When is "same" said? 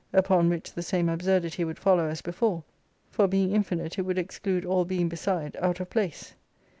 0.81-1.07